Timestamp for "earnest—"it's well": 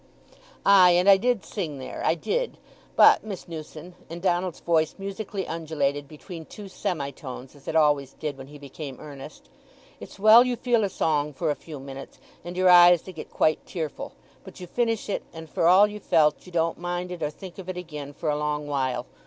8.99-10.43